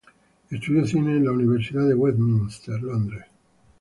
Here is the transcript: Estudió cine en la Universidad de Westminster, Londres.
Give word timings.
Estudió 0.49 0.83
cine 0.87 1.17
en 1.17 1.25
la 1.25 1.31
Universidad 1.31 1.87
de 1.87 1.93
Westminster, 1.93 2.81
Londres. 2.81 3.25